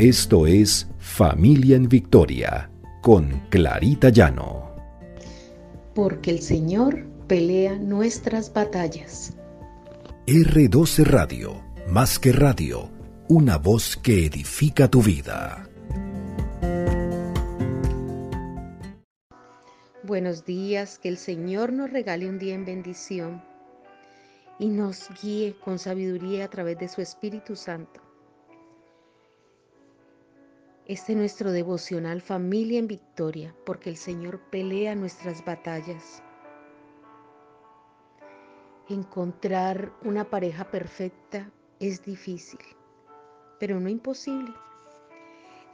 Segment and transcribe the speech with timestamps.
[0.00, 2.70] Esto es Familia en Victoria
[3.02, 4.74] con Clarita Llano.
[5.94, 9.36] Porque el Señor pelea nuestras batallas.
[10.26, 12.90] R12 Radio, más que radio,
[13.28, 15.68] una voz que edifica tu vida.
[20.02, 23.42] Buenos días, que el Señor nos regale un día en bendición
[24.58, 28.09] y nos guíe con sabiduría a través de su Espíritu Santo.
[30.90, 36.20] Este es nuestro devocional Familia en Victoria, porque el Señor pelea nuestras batallas.
[38.88, 41.48] Encontrar una pareja perfecta
[41.78, 42.58] es difícil,
[43.60, 44.52] pero no imposible.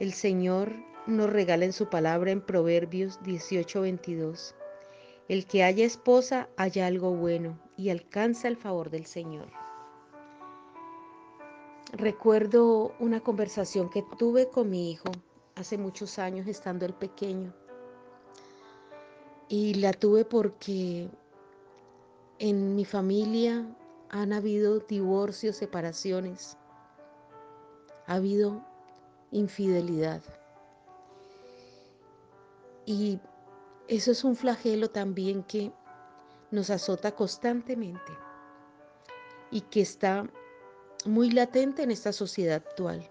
[0.00, 0.74] El Señor
[1.06, 4.54] nos regala en su palabra en Proverbios 18:22.
[5.28, 9.65] El que haya esposa haya algo bueno y alcanza el favor del Señor.
[11.98, 15.10] Recuerdo una conversación que tuve con mi hijo
[15.54, 17.54] hace muchos años estando el pequeño.
[19.48, 21.08] Y la tuve porque
[22.38, 23.66] en mi familia
[24.10, 26.58] han habido divorcios, separaciones,
[28.06, 28.62] ha habido
[29.30, 30.20] infidelidad.
[32.84, 33.18] Y
[33.88, 35.72] eso es un flagelo también que
[36.50, 38.12] nos azota constantemente
[39.50, 40.26] y que está
[41.06, 43.08] muy latente en esta sociedad actual.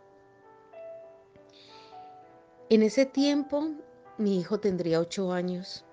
[2.70, 3.70] En ese tiempo,
[4.18, 5.86] mi hijo tendría ocho años.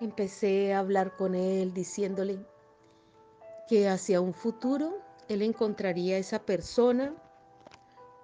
[0.00, 2.44] Empecé a hablar con él diciéndole
[3.68, 7.14] que hacia un futuro él encontraría esa persona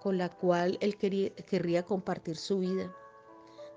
[0.01, 2.95] con la cual él quería, querría compartir su vida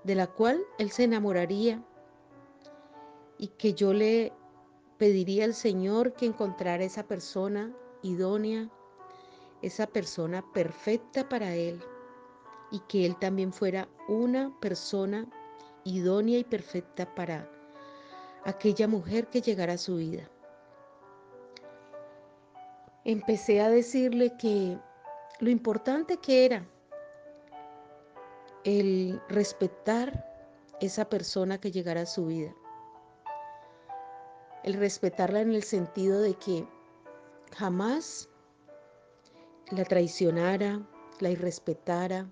[0.04, 1.82] de la cual él se enamoraría
[3.38, 4.32] y que yo le
[4.98, 8.70] pediría al Señor que encontrara esa persona idónea,
[9.64, 11.82] esa persona perfecta para él
[12.70, 15.26] y que él también fuera una persona
[15.84, 17.48] idónea y perfecta para
[18.44, 20.28] aquella mujer que llegara a su vida.
[23.04, 24.78] Empecé a decirle que
[25.40, 26.66] lo importante que era
[28.64, 30.26] el respetar
[30.80, 32.54] esa persona que llegara a su vida.
[34.62, 36.66] El respetarla en el sentido de que
[37.56, 38.28] jamás
[39.70, 40.80] la traicionara,
[41.20, 42.28] la irrespetara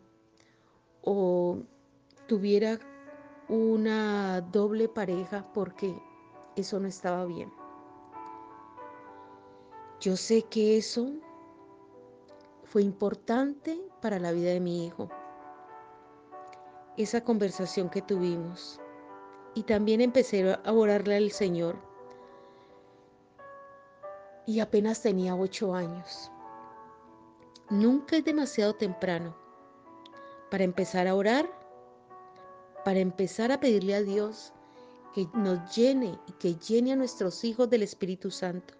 [1.03, 1.59] o
[2.26, 2.78] tuviera
[3.48, 5.94] una doble pareja porque
[6.56, 7.53] eso no estaba bien.
[10.00, 11.12] Yo sé que eso
[12.65, 15.09] fue importante para la vida de mi hijo
[16.97, 18.81] esa conversación que tuvimos.
[19.54, 21.76] Y también empecé a orarle al Señor.
[24.47, 26.31] Y apenas tenía ocho años.
[27.71, 29.34] Nunca es demasiado temprano
[30.50, 31.49] para empezar a orar,
[32.84, 34.53] para empezar a pedirle a Dios
[35.15, 38.75] que nos llene y que llene a nuestros hijos del Espíritu Santo,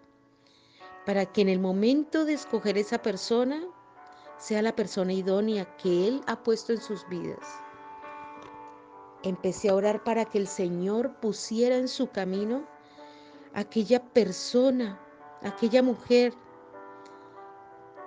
[1.05, 3.63] para que en el momento de escoger esa persona
[4.37, 7.47] sea la persona idónea que Él ha puesto en sus vidas.
[9.23, 12.67] Empecé a orar para que el Señor pusiera en su camino
[13.53, 14.99] aquella persona,
[15.41, 16.33] aquella mujer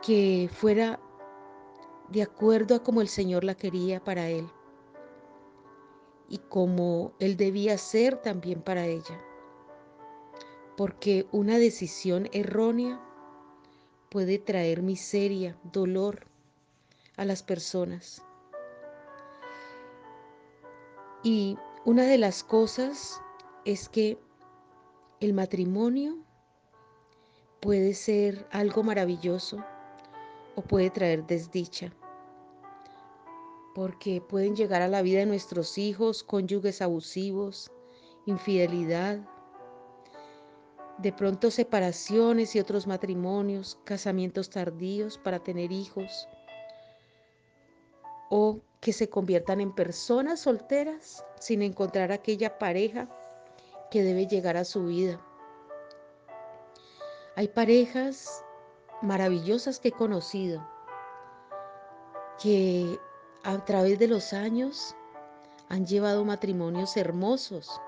[0.06, 1.00] que fuera
[2.11, 4.49] de acuerdo a como el Señor la quería para él
[6.28, 9.21] y como él debía ser también para ella.
[10.77, 13.00] Porque una decisión errónea
[14.09, 16.28] puede traer miseria, dolor
[17.16, 18.22] a las personas.
[21.25, 23.21] Y una de las cosas
[23.65, 24.21] es que
[25.19, 26.16] el matrimonio
[27.61, 29.65] puede ser algo maravilloso
[30.56, 31.93] o puede traer desdicha,
[33.75, 37.71] porque pueden llegar a la vida de nuestros hijos cónyuges abusivos,
[38.25, 39.21] infidelidad,
[40.99, 46.27] de pronto separaciones y otros matrimonios, casamientos tardíos para tener hijos,
[48.31, 53.09] o que se conviertan en personas solteras sin encontrar aquella pareja
[53.91, 55.21] que debe llegar a su vida.
[57.36, 58.42] Hay parejas
[59.03, 60.66] maravillosas que he conocido
[62.41, 62.98] que
[63.45, 64.95] a través de los años
[65.69, 67.81] han llevado matrimonios hermosos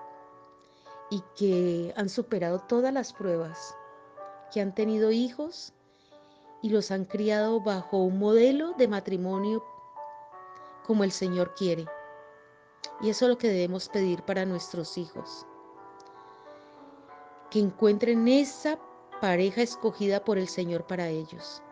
[1.11, 3.77] y que han superado todas las pruebas,
[4.53, 5.73] que han tenido hijos
[6.63, 9.65] y los han criado bajo un modelo de matrimonio
[10.87, 11.87] como el Señor quiere.
[13.01, 15.47] Y eso es lo que debemos pedir para nuestros hijos.
[17.51, 18.79] Que encuentren esa
[19.21, 21.63] pareja escogida por el Señor para ellos.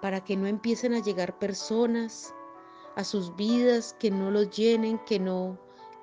[0.00, 2.32] para que no empiecen a llegar personas
[2.94, 5.58] a sus vidas que no los llenen, que no,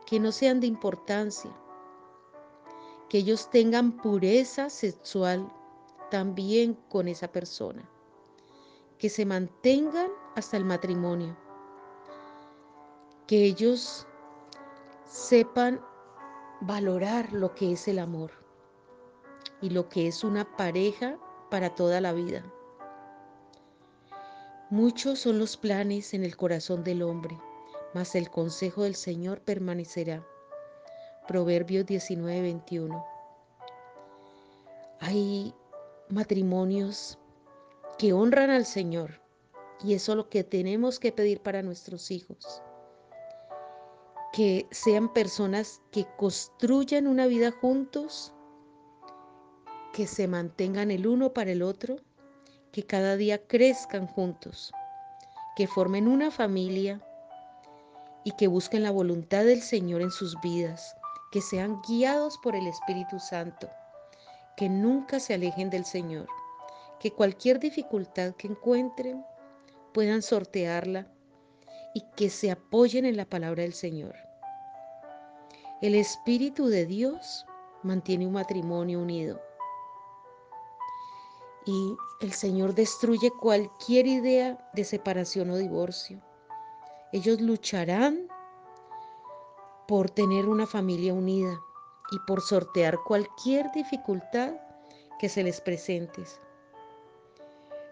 [0.05, 1.49] que no sean de importancia.
[3.07, 5.49] Que ellos tengan pureza sexual
[6.11, 7.89] también con esa persona.
[8.97, 11.37] Que se mantengan hasta el matrimonio.
[13.27, 14.05] Que ellos
[15.05, 15.79] sepan
[16.59, 18.44] valorar lo que es el amor
[19.65, 21.17] y lo que es una pareja
[21.49, 22.43] para toda la vida.
[24.69, 27.35] Muchos son los planes en el corazón del hombre,
[27.95, 30.23] mas el consejo del Señor permanecerá.
[31.27, 33.03] Proverbios 19:21.
[34.99, 35.55] Hay
[36.09, 37.17] matrimonios
[37.97, 39.19] que honran al Señor
[39.83, 42.61] y eso es lo que tenemos que pedir para nuestros hijos.
[44.31, 48.34] Que sean personas que construyan una vida juntos,
[49.95, 51.95] que se mantengan el uno para el otro
[52.73, 54.73] que cada día crezcan juntos,
[55.55, 57.01] que formen una familia
[58.25, 60.97] y que busquen la voluntad del Señor en sus vidas,
[61.31, 63.69] que sean guiados por el Espíritu Santo,
[64.57, 66.27] que nunca se alejen del Señor,
[66.99, 69.23] que cualquier dificultad que encuentren
[69.93, 71.07] puedan sortearla
[71.93, 74.15] y que se apoyen en la palabra del Señor.
[75.81, 77.45] El Espíritu de Dios
[77.81, 79.39] mantiene un matrimonio unido
[81.65, 86.21] y el Señor destruye cualquier idea de separación o divorcio.
[87.11, 88.27] Ellos lucharán
[89.87, 91.59] por tener una familia unida
[92.11, 94.53] y por sortear cualquier dificultad
[95.19, 96.23] que se les presente.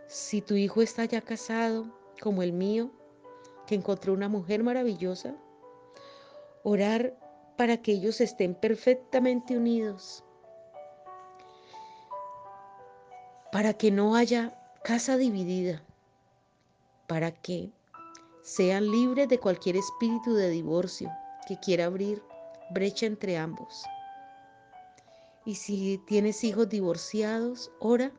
[0.08, 1.88] Si tu hijo está ya casado,
[2.22, 2.92] como el mío,
[3.66, 5.36] que encontró una mujer maravillosa,
[6.64, 7.18] orar
[7.58, 10.24] para que ellos estén perfectamente unidos
[13.54, 14.52] para que no haya
[14.84, 15.84] casa dividida,
[17.06, 17.72] para que
[18.42, 21.12] sean libres de cualquier espíritu de divorcio
[21.48, 22.24] que quiera abrir
[22.72, 23.84] brecha entre ambos.
[25.46, 28.12] Y si tienes hijos divorciados, ora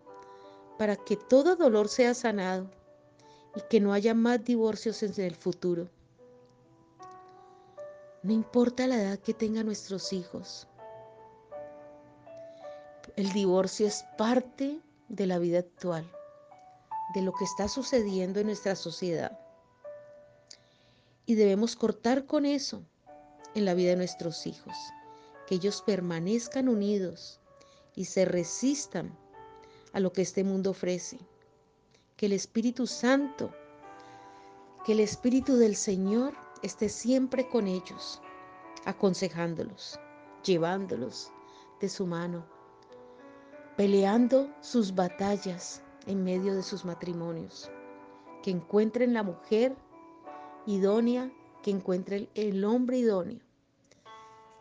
[0.78, 2.70] para que todo dolor sea sanado
[3.56, 5.88] y que no haya más divorcios en el futuro.
[8.22, 10.68] No importa la edad que tengan nuestros hijos.
[13.16, 16.10] El divorcio es parte de la vida actual,
[17.14, 19.38] de lo que está sucediendo en nuestra sociedad.
[21.26, 22.82] Y debemos cortar con eso
[23.54, 24.74] en la vida de nuestros hijos,
[25.46, 27.40] que ellos permanezcan unidos
[27.94, 29.16] y se resistan
[29.92, 31.18] a lo que este mundo ofrece.
[32.16, 33.52] Que el Espíritu Santo,
[34.84, 38.20] que el Espíritu del Señor esté siempre con ellos,
[38.84, 39.98] aconsejándolos,
[40.44, 41.30] llevándolos
[41.80, 42.53] de su mano
[43.76, 47.70] peleando sus batallas en medio de sus matrimonios.
[48.42, 49.74] Que encuentren la mujer
[50.66, 51.32] idónea,
[51.62, 53.40] que encuentren el hombre idóneo.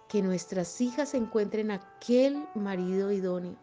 [0.07, 3.57] Que nuestras hijas encuentren aquel marido idóneo.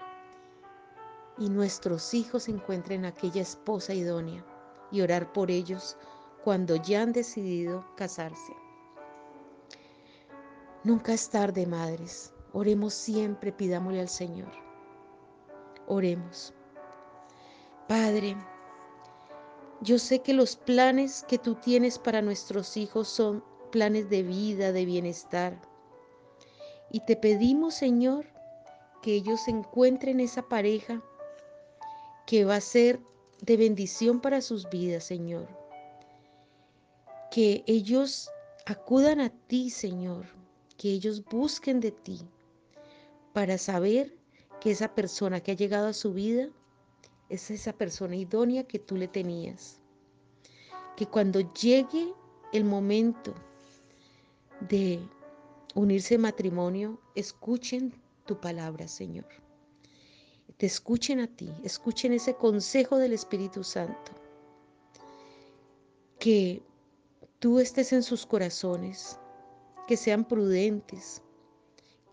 [1.39, 4.45] Y nuestros hijos encuentren aquella esposa idónea.
[4.93, 5.97] Y orar por ellos
[6.45, 8.53] cuando ya han decidido casarse.
[10.85, 12.33] Nunca es tarde, madres.
[12.53, 14.70] Oremos siempre, pidámosle al Señor.
[15.91, 16.55] Oremos.
[17.89, 18.37] Padre,
[19.81, 23.43] yo sé que los planes que tú tienes para nuestros hijos son
[23.73, 25.61] planes de vida, de bienestar.
[26.93, 28.25] Y te pedimos, Señor,
[29.03, 31.03] que ellos encuentren esa pareja
[32.25, 33.01] que va a ser
[33.41, 35.49] de bendición para sus vidas, Señor.
[37.33, 38.31] Que ellos
[38.65, 40.27] acudan a ti, Señor,
[40.77, 42.21] que ellos busquen de ti
[43.33, 44.20] para saber
[44.61, 46.49] que esa persona que ha llegado a su vida
[47.29, 49.81] es esa persona idónea que tú le tenías.
[50.97, 52.13] Que cuando llegue
[52.53, 53.35] el momento
[54.69, 55.01] de
[55.75, 57.95] unirse en matrimonio, escuchen
[58.27, 59.29] tu palabra, Señor.
[60.57, 64.13] Te escuchen a ti, escuchen ese consejo del Espíritu Santo.
[66.19, 66.63] Que
[67.39, 69.19] tú estés en sus corazones,
[69.89, 71.23] que sean prudentes,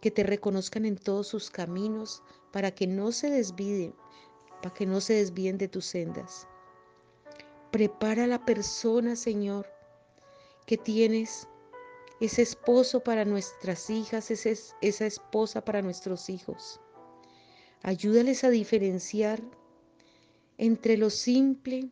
[0.02, 3.94] que te reconozcan en todos sus caminos para que no se desvíen,
[4.62, 6.48] para que no se desvíen de tus sendas.
[7.72, 9.68] Prepara a la persona, Señor,
[10.66, 11.48] que tienes
[12.20, 16.80] ese esposo para nuestras hijas, esa esposa para nuestros hijos.
[17.84, 19.42] Ayúdales a diferenciar
[20.58, 21.90] entre lo simple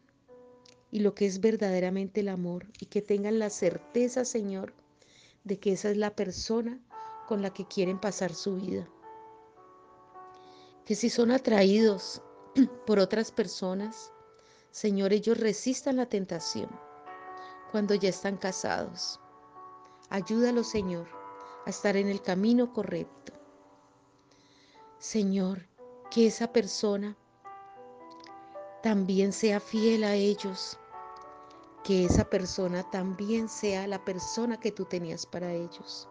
[0.91, 4.73] y lo que es verdaderamente el amor y que tengan la certeza, Señor,
[5.43, 6.79] de que esa es la persona
[7.25, 8.87] con la que quieren pasar su vida.
[10.85, 12.21] Que si son atraídos
[12.85, 14.11] por otras personas,
[14.71, 16.69] Señor, ellos resistan la tentación
[17.71, 19.19] cuando ya están casados.
[20.09, 21.07] Ayúdalos, Señor,
[21.65, 23.33] a estar en el camino correcto.
[24.99, 25.67] Señor,
[26.11, 27.17] que esa persona
[28.81, 30.77] también sea fiel a ellos,
[31.83, 36.07] que esa persona también sea la persona que tú tenías para ellos.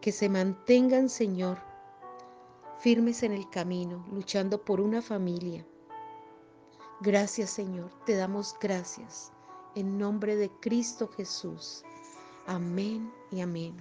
[0.00, 1.58] Que se mantengan, Señor,
[2.78, 5.66] firmes en el camino, luchando por una familia.
[7.02, 9.32] Gracias, Señor, te damos gracias
[9.74, 11.84] en nombre de Cristo Jesús.
[12.46, 13.76] Amén y amén.